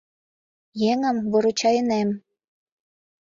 [0.89, 2.09] Еҥым выручайынем.